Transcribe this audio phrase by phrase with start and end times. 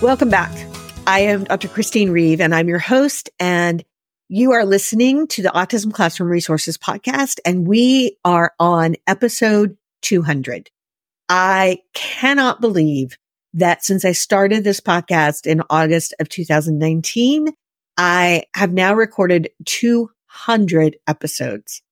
[0.00, 0.52] Welcome back.
[1.08, 1.66] I am Dr.
[1.66, 3.84] Christine Reeve and I'm your host and
[4.28, 10.70] you are listening to the Autism Classroom Resources podcast and we are on episode 200.
[11.28, 13.18] I cannot believe
[13.54, 17.48] that since I started this podcast in August of 2019,
[17.96, 21.82] I have now recorded 200 episodes.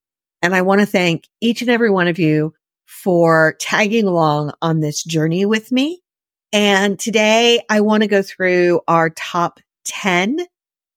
[0.43, 4.79] And I want to thank each and every one of you for tagging along on
[4.79, 6.03] this journey with me.
[6.57, 10.39] And today I want to go through our top 10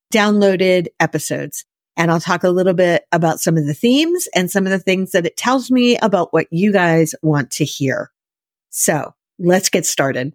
[0.10, 1.66] downloaded episodes.
[1.98, 4.80] And I'll talk a little bit about some of the themes and some of the
[4.80, 8.10] things that it tells me about what you guys want to hear.
[8.70, 10.34] So let's get started.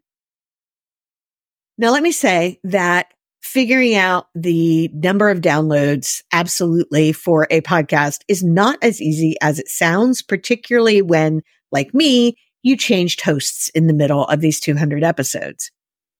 [1.79, 3.07] Now, let me say that
[3.41, 9.59] figuring out the number of downloads absolutely for a podcast is not as easy as
[9.59, 11.41] it sounds, particularly when,
[11.73, 15.71] like me, you changed hosts in the middle of these 200 episodes.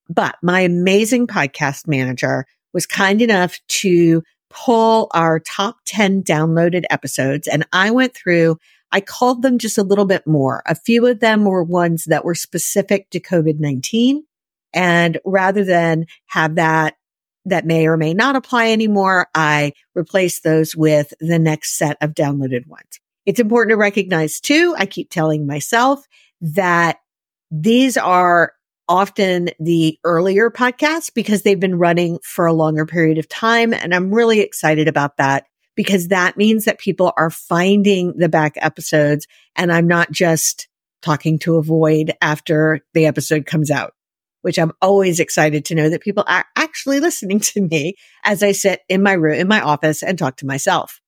[0.09, 7.49] But my amazing podcast manager was kind enough to pull our top 10 downloaded episodes
[7.49, 8.59] and I went through
[8.93, 10.63] I called them just a little bit more.
[10.67, 14.21] A few of them were ones that were specific to COVID-19.
[14.73, 16.95] And rather than have that
[17.45, 22.15] that may or may not apply anymore, I replaced those with the next set of
[22.15, 23.01] downloaded ones.
[23.27, 26.07] It's important to recognize too, I keep telling myself
[26.45, 26.99] that
[27.51, 28.53] these are
[28.87, 33.73] often the earlier podcasts because they've been running for a longer period of time.
[33.73, 38.55] And I'm really excited about that because that means that people are finding the back
[38.59, 39.27] episodes
[39.57, 40.69] and I'm not just
[41.01, 43.95] talking to a void after the episode comes out,
[44.43, 48.53] which I'm always excited to know that people are actually listening to me as I
[48.53, 51.01] sit in my room, in my office and talk to myself.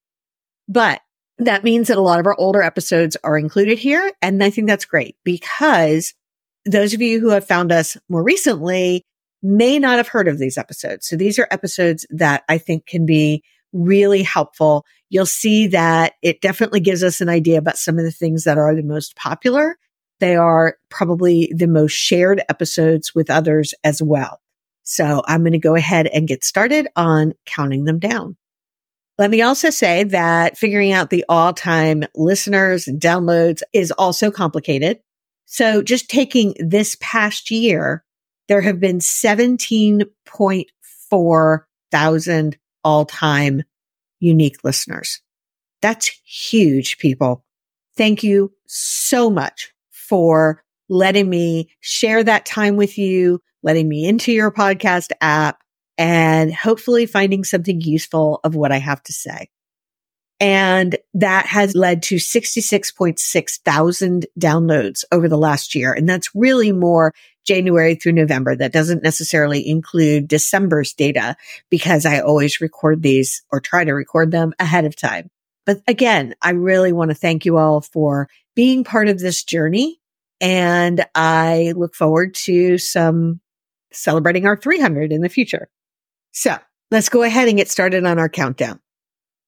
[0.66, 1.00] But
[1.39, 4.13] that means that a lot of our older episodes are included here.
[4.23, 6.15] And I think that's great because
[6.65, 9.05] those of you who have found us more recently
[9.43, 11.07] may not have heard of these episodes.
[11.07, 14.85] So these are episodes that I think can be really helpful.
[15.11, 18.59] You'll see that it definitely gives us an idea about some of the things that
[18.59, 19.77] are the most popular.
[20.19, 24.41] They are probably the most shared episodes with others as well.
[24.83, 28.37] So I'm going to go ahead and get started on counting them down.
[29.19, 34.31] Let me also say that figuring out the all time listeners and downloads is also
[34.31, 35.00] complicated.
[35.47, 38.05] So just taking this past year,
[38.49, 41.59] there have been 17.4
[41.93, 43.62] thousand all time
[44.21, 45.21] unique listeners.
[45.82, 47.44] That's huge, people.
[47.97, 54.32] Thank you so much for letting me share that time with you, letting me into
[54.32, 55.59] your podcast app
[55.99, 59.49] and hopefully finding something useful of what I have to say.
[60.39, 65.95] And that has led to 66.6 thousand downloads over the last year.
[65.95, 67.15] And that's really more
[67.47, 68.55] January through November.
[68.55, 71.37] That doesn't necessarily include December's data
[71.71, 75.31] because I always record these or try to record them ahead of time.
[75.65, 80.01] But again, I really want to thank you all for being part of this journey.
[80.41, 83.41] And I look forward to some
[83.91, 85.69] celebrating our 300 in the future.
[86.37, 86.57] So
[86.91, 88.79] let's go ahead and get started on our countdown.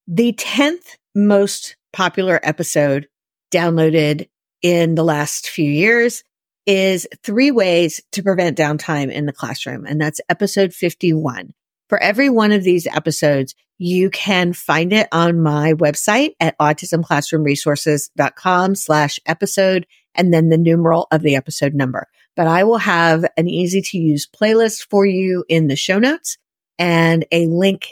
[0.07, 3.07] The 10th most popular episode
[3.53, 4.27] downloaded
[4.63, 6.23] in the last few years
[6.65, 9.85] is three ways to prevent downtime in the classroom.
[9.85, 11.53] And that's episode 51.
[11.89, 18.73] For every one of these episodes, you can find it on my website at autismclassroomresources.com
[18.73, 19.85] slash episode
[20.15, 22.07] and then the numeral of the episode number.
[22.35, 26.39] But I will have an easy to use playlist for you in the show notes
[26.79, 27.89] and a link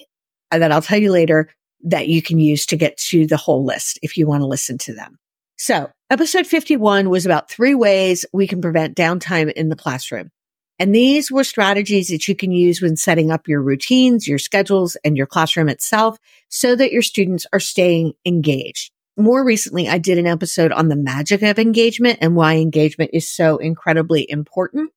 [0.49, 1.49] that I'll tell you later
[1.83, 4.77] that you can use to get to the whole list if you want to listen
[4.79, 5.19] to them.
[5.57, 10.31] So episode 51 was about three ways we can prevent downtime in the classroom.
[10.79, 14.95] And these were strategies that you can use when setting up your routines, your schedules,
[15.03, 16.17] and your classroom itself
[16.49, 18.91] so that your students are staying engaged.
[19.17, 23.27] More recently, I did an episode on the magic of engagement and why engagement is
[23.27, 24.91] so incredibly important.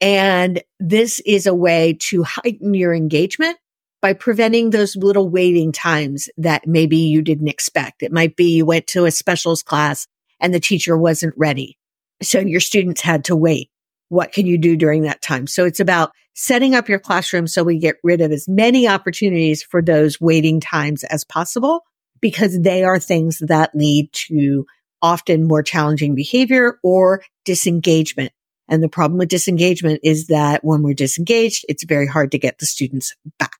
[0.00, 3.56] And this is a way to heighten your engagement
[4.02, 8.02] by preventing those little waiting times that maybe you didn't expect.
[8.02, 10.06] It might be you went to a specials class
[10.38, 11.78] and the teacher wasn't ready.
[12.22, 13.70] So your students had to wait.
[14.08, 15.46] What can you do during that time?
[15.46, 19.62] So it's about setting up your classroom so we get rid of as many opportunities
[19.62, 21.80] for those waiting times as possible
[22.20, 24.66] because they are things that lead to
[25.02, 28.32] often more challenging behavior or disengagement.
[28.68, 32.58] And the problem with disengagement is that when we're disengaged, it's very hard to get
[32.58, 33.56] the students back.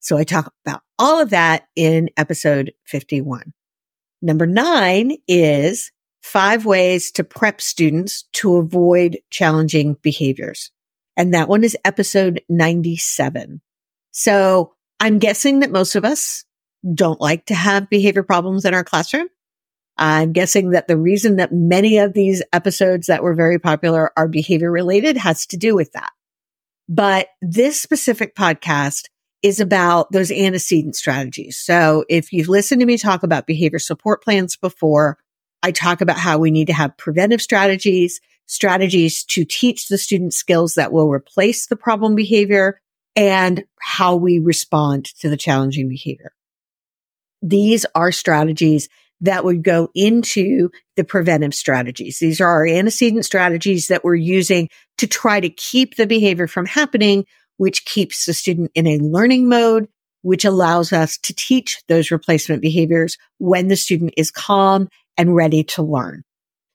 [0.00, 3.52] So I talk about all of that in episode 51.
[4.22, 5.92] Number nine is
[6.22, 10.70] five ways to prep students to avoid challenging behaviors.
[11.16, 13.60] And that one is episode 97.
[14.10, 16.44] So I'm guessing that most of us
[16.94, 19.28] don't like to have behavior problems in our classroom.
[19.98, 24.28] I'm guessing that the reason that many of these episodes that were very popular are
[24.28, 26.10] behavior related has to do with that.
[26.88, 29.04] But this specific podcast
[29.42, 31.56] is about those antecedent strategies.
[31.56, 35.18] So if you've listened to me talk about behavior support plans before,
[35.62, 40.34] I talk about how we need to have preventive strategies, strategies to teach the student
[40.34, 42.80] skills that will replace the problem behavior
[43.14, 46.32] and how we respond to the challenging behavior.
[47.42, 48.88] These are strategies
[49.20, 52.18] that would go into the preventive strategies.
[52.18, 54.68] These are our antecedent strategies that we're using
[54.98, 57.24] to try to keep the behavior from happening,
[57.56, 59.88] which keeps the student in a learning mode,
[60.22, 65.64] which allows us to teach those replacement behaviors when the student is calm and ready
[65.64, 66.22] to learn.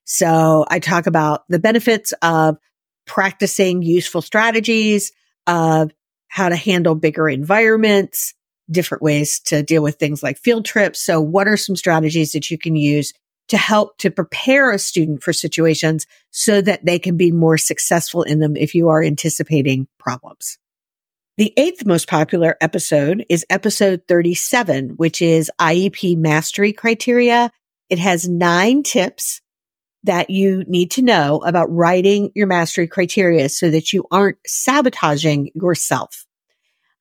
[0.05, 2.57] So I talk about the benefits of
[3.05, 5.11] practicing useful strategies,
[5.47, 5.91] of
[6.27, 8.33] how to handle bigger environments,
[8.71, 11.01] different ways to deal with things like field trips.
[11.01, 13.13] So what are some strategies that you can use
[13.49, 18.23] to help to prepare a student for situations so that they can be more successful
[18.23, 20.57] in them if you are anticipating problems?
[21.37, 27.51] The eighth most popular episode is episode 37, which is IEP mastery criteria.
[27.89, 29.41] It has nine tips
[30.03, 35.51] that you need to know about writing your mastery criteria so that you aren't sabotaging
[35.55, 36.25] yourself.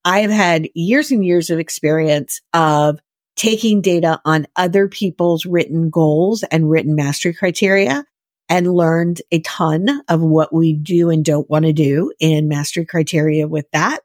[0.05, 3.01] I have had years and years of experience of
[3.37, 8.05] taking data on other people's written goals and written mastery criteria
[8.49, 12.85] and learned a ton of what we do and don't want to do in mastery
[12.85, 14.01] criteria with that.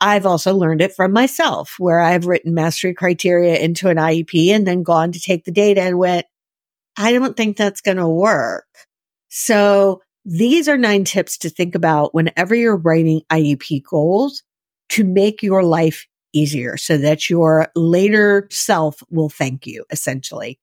[0.00, 4.66] I've also learned it from myself where I've written mastery criteria into an IEP and
[4.66, 6.26] then gone to take the data and went,
[6.96, 8.66] I don't think that's going to work.
[9.28, 14.42] So these are nine tips to think about whenever you're writing IEP goals
[14.90, 20.58] to make your life easier so that your later self will thank you, essentially.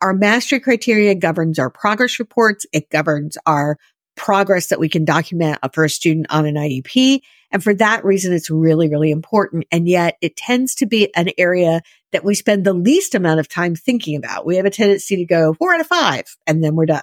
[0.00, 2.66] Our mastery criteria governs our progress reports.
[2.72, 3.78] It governs our
[4.16, 7.20] progress that we can document for a student on an IEP.
[7.50, 9.64] And for that reason, it's really, really important.
[9.72, 11.82] And yet it tends to be an area
[12.12, 14.46] that we spend the least amount of time thinking about.
[14.46, 17.02] We have a tendency to go four out of five and then we're done.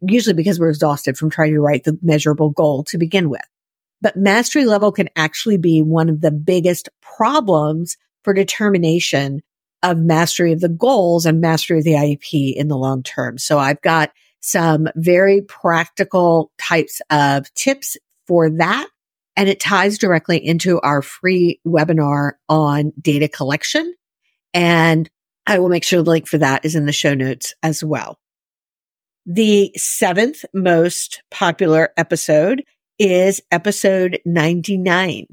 [0.00, 3.42] Usually because we're exhausted from trying to write the measurable goal to begin with.
[4.02, 9.40] But mastery level can actually be one of the biggest problems for determination
[9.82, 13.38] of mastery of the goals and mastery of the IEP in the long term.
[13.38, 17.96] So I've got some very practical types of tips
[18.26, 18.88] for that.
[19.36, 23.94] And it ties directly into our free webinar on data collection.
[24.52, 25.08] And
[25.46, 28.18] I will make sure the link for that is in the show notes as well.
[29.24, 32.64] The seventh most popular episode
[32.98, 35.26] is episode 99.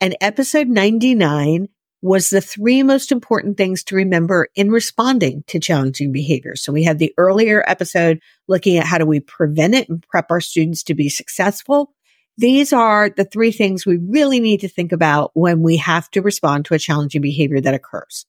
[0.00, 1.68] And episode 99
[2.02, 6.54] was the three most important things to remember in responding to challenging behavior.
[6.54, 10.30] So we had the earlier episode looking at how do we prevent it and prep
[10.30, 11.94] our students to be successful.
[12.36, 16.20] These are the three things we really need to think about when we have to
[16.20, 18.26] respond to a challenging behavior that occurs.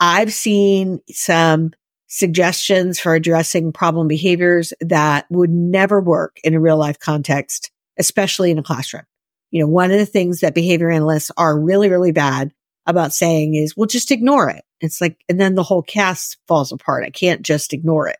[0.00, 1.72] I've seen some
[2.06, 8.50] suggestions for addressing problem behaviors that would never work in a real life context especially
[8.50, 9.04] in a classroom.
[9.50, 12.52] You know, one of the things that behavior analysts are really, really bad
[12.86, 14.64] about saying is, well, just ignore it.
[14.80, 17.04] It's like, and then the whole cast falls apart.
[17.04, 18.18] I can't just ignore it.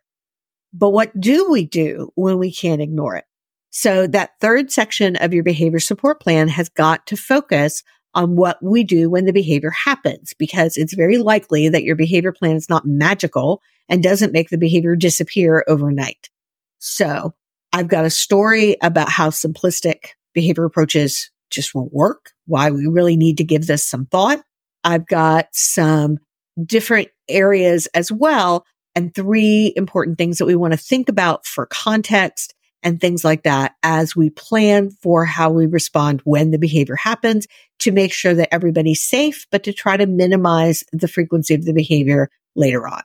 [0.73, 3.25] But what do we do when we can't ignore it?
[3.71, 7.83] So that third section of your behavior support plan has got to focus
[8.15, 12.33] on what we do when the behavior happens, because it's very likely that your behavior
[12.33, 16.31] plan is not magical and doesn't make the behavior disappear overnight.
[16.79, 17.35] So
[17.75, 23.17] I've got a story about how simplistic behavior approaches just won't work, why we really
[23.17, 24.41] need to give this some thought.
[24.85, 26.19] I've got some
[26.65, 28.65] different areas as well
[28.95, 32.55] and three important things that we want to think about for context
[32.85, 37.49] and things like that as we plan for how we respond when the behavior happens
[37.81, 41.73] to make sure that everybody's safe, but to try to minimize the frequency of the
[41.73, 43.03] behavior later on.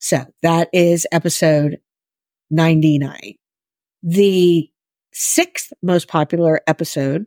[0.00, 1.78] So that is episode
[2.50, 3.36] 99.
[4.06, 4.70] The
[5.14, 7.24] sixth most popular episode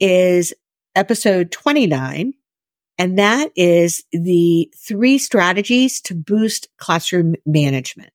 [0.00, 0.54] is
[0.96, 2.32] episode 29.
[2.96, 8.12] And that is the three strategies to boost classroom management.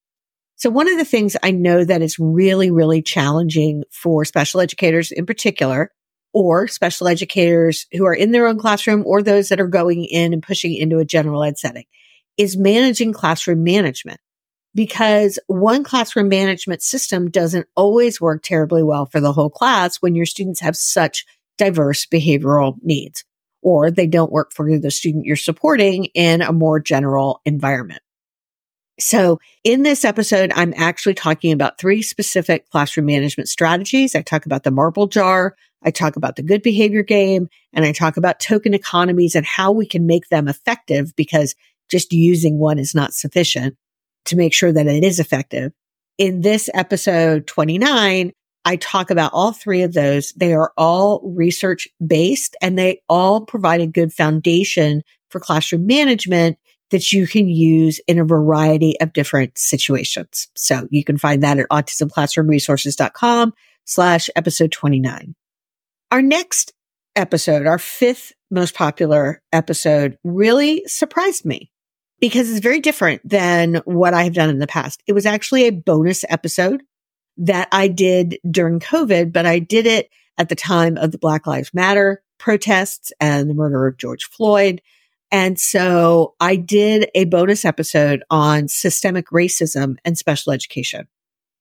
[0.56, 5.12] So one of the things I know that is really, really challenging for special educators
[5.12, 5.92] in particular,
[6.34, 10.34] or special educators who are in their own classroom or those that are going in
[10.34, 11.86] and pushing into a general ed setting
[12.36, 14.20] is managing classroom management
[14.76, 20.14] because one classroom management system doesn't always work terribly well for the whole class when
[20.14, 21.26] your students have such
[21.58, 23.24] diverse behavioral needs
[23.62, 28.02] or they don't work for the student you're supporting in a more general environment.
[29.00, 34.16] So in this episode, I'm actually talking about three specific classroom management strategies.
[34.16, 35.56] I talk about the marble jar.
[35.84, 39.72] I talk about the good behavior game and I talk about token economies and how
[39.72, 41.56] we can make them effective because
[41.90, 43.78] just using one is not sufficient
[44.26, 45.72] to make sure that it is effective.
[46.18, 48.32] In this episode 29,
[48.64, 50.32] I talk about all three of those.
[50.32, 56.58] They are all research based and they all provide a good foundation for classroom management
[56.92, 60.48] that you can use in a variety of different situations.
[60.56, 63.54] So you can find that at autismclassroomresources.com
[63.86, 65.36] slash episode 29.
[66.12, 66.74] Our next
[67.16, 71.72] episode, our fifth most popular episode really surprised me
[72.30, 75.04] because it's very different than what I have done in the past.
[75.06, 76.82] It was actually a bonus episode
[77.38, 81.46] that I did during COVID, but I did it at the time of the Black
[81.46, 84.82] Lives Matter protests and the murder of George Floyd.
[85.32, 91.08] And so I did a bonus episode on systemic racism and special education.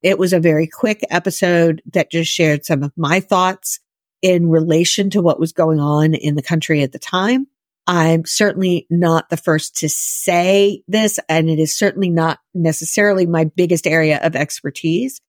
[0.00, 3.80] It was a very quick episode that just shared some of my thoughts
[4.23, 7.49] in relation to what was going on in the country at the time.
[7.87, 13.45] I'm certainly not the first to say this, and it is certainly not necessarily my
[13.45, 15.21] biggest area of expertise.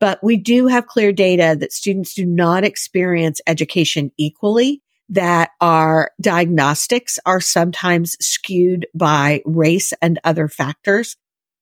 [0.00, 6.10] But we do have clear data that students do not experience education equally, that our
[6.20, 11.16] diagnostics are sometimes skewed by race and other factors.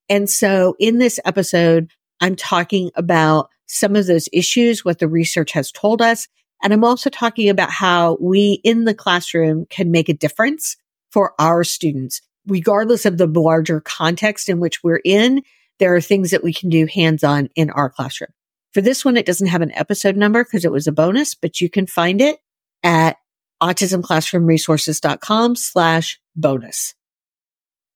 [0.08, 1.90] And so in this episode,
[2.20, 6.28] I'm talking about some of those issues, what the research has told us.
[6.62, 10.76] And I'm also talking about how we in the classroom can make a difference
[11.10, 15.42] for our students, regardless of the larger context in which we're in
[15.78, 18.30] there are things that we can do hands on in our classroom.
[18.74, 21.60] For this one, it doesn't have an episode number because it was a bonus, but
[21.60, 22.38] you can find it
[22.82, 23.16] at
[23.62, 26.94] autismclassroomresources.com slash bonus.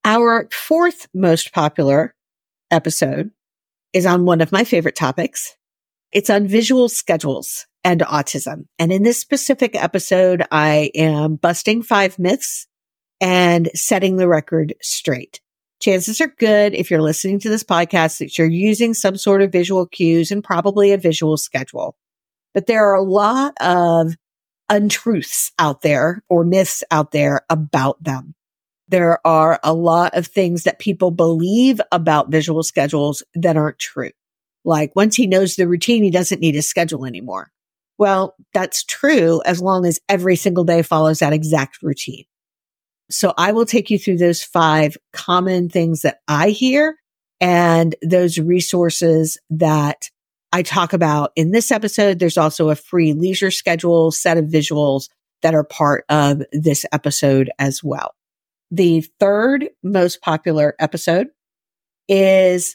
[0.04, 2.14] Our fourth most popular
[2.70, 3.30] episode
[3.92, 5.56] is on one of my favorite topics.
[6.10, 8.66] It's on visual schedules and autism.
[8.78, 12.66] And in this specific episode, I am busting five myths
[13.20, 15.40] and setting the record straight
[15.82, 19.52] chances are good if you're listening to this podcast that you're using some sort of
[19.52, 21.96] visual cues and probably a visual schedule.
[22.54, 24.14] But there are a lot of
[24.68, 28.34] untruths out there or myths out there about them.
[28.88, 34.10] There are a lot of things that people believe about visual schedules that aren't true.
[34.64, 37.50] Like once he knows the routine, he doesn't need a schedule anymore.
[38.02, 42.24] Well, that's true as long as every single day follows that exact routine.
[43.12, 46.96] So I will take you through those five common things that I hear
[47.40, 50.10] and those resources that
[50.52, 52.18] I talk about in this episode.
[52.18, 55.08] There's also a free leisure schedule set of visuals
[55.42, 58.16] that are part of this episode as well.
[58.72, 61.28] The third most popular episode
[62.08, 62.74] is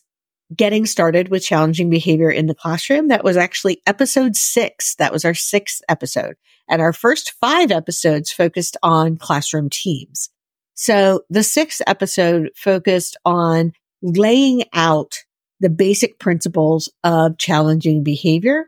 [0.55, 3.09] getting started with challenging behavior in the classroom.
[3.09, 4.95] That was actually episode six.
[4.95, 6.35] That was our sixth episode.
[6.69, 10.29] And our first five episodes focused on classroom teams.
[10.73, 15.23] So the sixth episode focused on laying out
[15.59, 18.65] the basic principles of challenging behavior.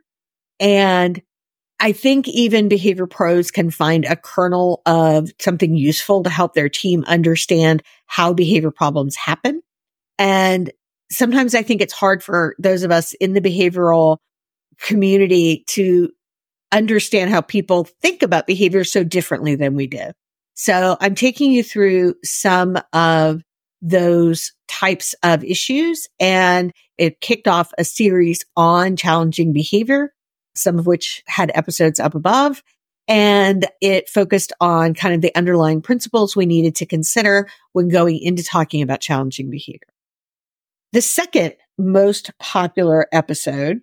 [0.59, 1.21] And
[1.79, 6.67] I think even behavior pros can find a kernel of something useful to help their
[6.67, 9.62] team understand how behavior problems happen.
[10.17, 10.71] And
[11.12, 14.18] sometimes I think it's hard for those of us in the behavioral
[14.82, 16.10] community to
[16.72, 20.12] understand how people think about behavior so differently than we do.
[20.54, 23.42] So I'm taking you through some of
[23.82, 30.13] those types of issues and it kicked off a series on challenging behavior,
[30.56, 32.62] some of which had episodes up above.
[33.08, 38.20] And it focused on kind of the underlying principles we needed to consider when going
[38.20, 39.88] into talking about challenging behavior.
[40.91, 43.81] The second most popular episode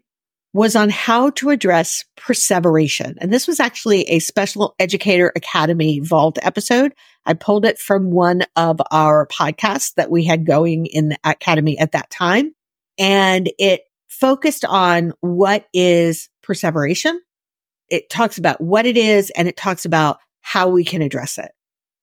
[0.53, 3.15] was on how to address perseveration.
[3.21, 6.95] And this was actually a special educator academy vault episode.
[7.27, 11.79] I pulled it from one of our podcasts that we had going in the academy
[11.79, 12.55] at that time.
[12.99, 17.21] And it focused on what is perseveration.
[17.89, 21.53] It talks about what it is and it talks about how we can address it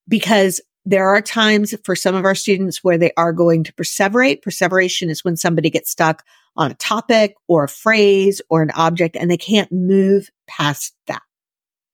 [0.08, 4.42] because there are times for some of our students where they are going to perseverate.
[4.42, 6.24] Perseveration is when somebody gets stuck
[6.56, 11.22] on a topic or a phrase or an object and they can't move past that.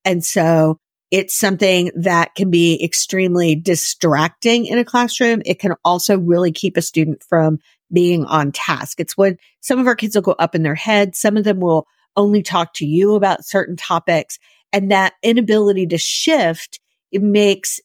[0.04, 0.78] And so
[1.10, 5.42] it's something that can be extremely distracting in a classroom.
[5.44, 7.58] It can also really keep a student from
[7.92, 9.00] being on task.
[9.00, 11.16] It's when some of our kids will go up in their head.
[11.16, 14.38] Some of them will only talk to you about certain topics
[14.72, 16.80] and that inability to shift,
[17.10, 17.80] it makes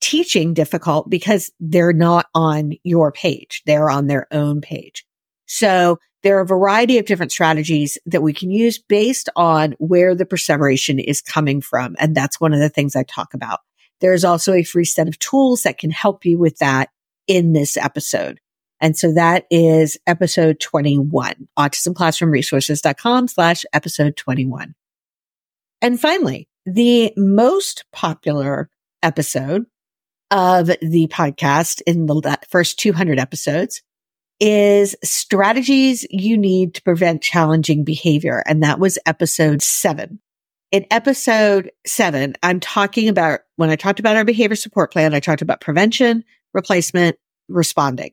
[0.00, 3.62] teaching difficult because they're not on your page.
[3.66, 5.06] They're on their own page.
[5.46, 10.14] So there are a variety of different strategies that we can use based on where
[10.14, 11.96] the perseveration is coming from.
[11.98, 13.60] And that's one of the things I talk about.
[14.00, 16.88] There's also a free set of tools that can help you with that
[17.26, 18.40] in this episode.
[18.80, 24.74] And so that is episode 21, autismclassroomresources.com slash episode 21.
[25.80, 28.70] And finally, the most popular
[29.02, 29.66] episode
[30.34, 33.82] of the podcast in the first 200 episodes
[34.40, 38.42] is strategies you need to prevent challenging behavior.
[38.44, 40.18] And that was episode seven.
[40.72, 45.20] In episode seven, I'm talking about when I talked about our behavior support plan, I
[45.20, 47.16] talked about prevention, replacement,
[47.48, 48.10] responding.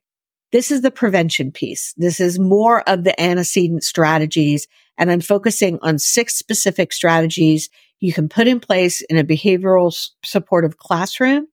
[0.51, 1.95] This is the prevention piece.
[1.97, 4.67] This is more of the antecedent strategies.
[4.95, 9.91] And I'm focusing on six specific strategies you can put in place in a behavioral
[10.23, 11.47] supportive classroom.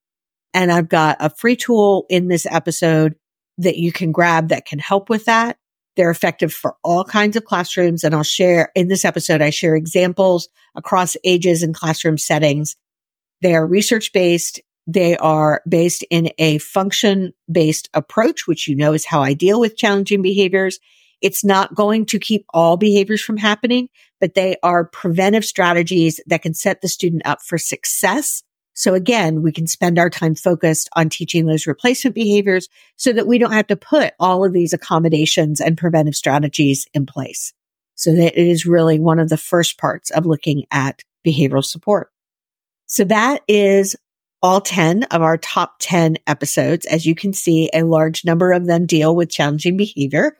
[0.54, 3.14] And I've got a free tool in this episode
[3.58, 5.58] that you can grab that can help with that.
[5.96, 8.04] They're effective for all kinds of classrooms.
[8.04, 12.76] And I'll share in this episode, I share examples across ages and classroom settings.
[13.42, 14.60] They are research based.
[14.86, 19.60] They are based in a function based approach, which you know is how I deal
[19.60, 20.78] with challenging behaviors.
[21.20, 23.88] It's not going to keep all behaviors from happening,
[24.20, 28.44] but they are preventive strategies that can set the student up for success
[28.78, 33.26] so again, we can spend our time focused on teaching those replacement behaviors so that
[33.26, 37.52] we don't have to put all of these accommodations and preventive strategies in place.
[37.96, 42.12] So that it is really one of the first parts of looking at behavioral support.
[42.86, 43.96] So that is
[44.44, 46.86] all 10 of our top 10 episodes.
[46.86, 50.38] As you can see, a large number of them deal with challenging behavior.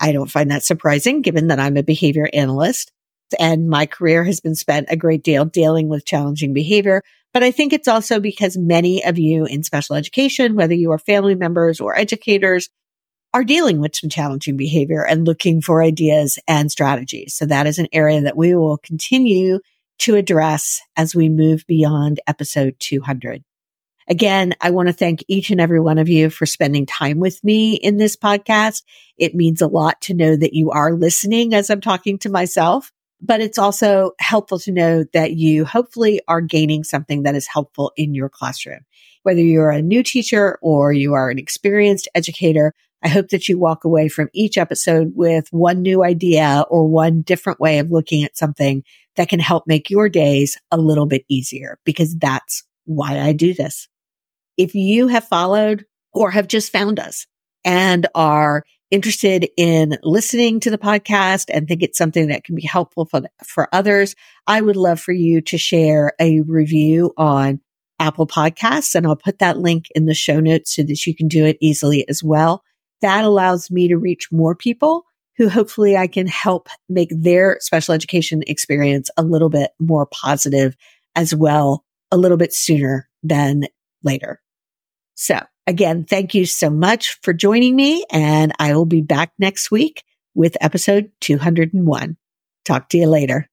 [0.00, 2.90] I don't find that surprising given that I'm a behavior analyst
[3.38, 7.02] and my career has been spent a great deal dealing with challenging behavior.
[7.36, 10.98] But I think it's also because many of you in special education, whether you are
[10.98, 12.70] family members or educators,
[13.34, 17.34] are dealing with some challenging behavior and looking for ideas and strategies.
[17.34, 19.60] So that is an area that we will continue
[19.98, 23.44] to address as we move beyond episode 200.
[24.08, 27.44] Again, I want to thank each and every one of you for spending time with
[27.44, 28.82] me in this podcast.
[29.18, 32.92] It means a lot to know that you are listening as I'm talking to myself
[33.20, 37.92] but it's also helpful to know that you hopefully are gaining something that is helpful
[37.96, 38.80] in your classroom.
[39.22, 43.58] Whether you're a new teacher or you are an experienced educator, I hope that you
[43.58, 48.24] walk away from each episode with one new idea or one different way of looking
[48.24, 48.84] at something
[49.16, 53.54] that can help make your days a little bit easier because that's why I do
[53.54, 53.88] this.
[54.56, 57.26] If you have followed or have just found us
[57.64, 62.66] and are interested in listening to the podcast and think it's something that can be
[62.66, 64.14] helpful for, for others,
[64.46, 67.60] I would love for you to share a review on
[67.98, 68.94] Apple Podcasts.
[68.94, 71.58] And I'll put that link in the show notes so that you can do it
[71.60, 72.62] easily as well.
[73.00, 75.04] That allows me to reach more people
[75.36, 80.76] who hopefully I can help make their special education experience a little bit more positive
[81.14, 83.64] as well, a little bit sooner than
[84.02, 84.40] later.
[85.14, 89.70] So Again, thank you so much for joining me, and I will be back next
[89.70, 92.16] week with episode 201.
[92.64, 93.48] Talk to you later.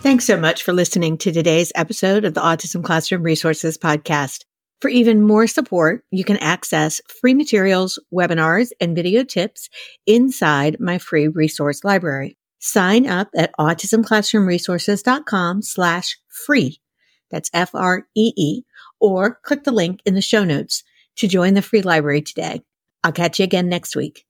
[0.00, 4.44] Thanks so much for listening to today's episode of the Autism Classroom Resources Podcast.
[4.80, 9.68] For even more support, you can access free materials, webinars, and video tips
[10.06, 12.36] inside my free resource library.
[12.58, 16.80] Sign up at autismclassroomresources.com slash free
[17.34, 18.62] that's F R E E,
[19.00, 20.84] or click the link in the show notes
[21.16, 22.62] to join the free library today.
[23.02, 24.24] I'll catch you again next week.